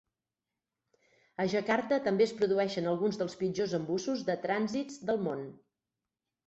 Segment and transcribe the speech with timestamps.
[1.43, 5.47] A Jakarta també es produeixen alguns dels pitjors embussos de trànsits del món.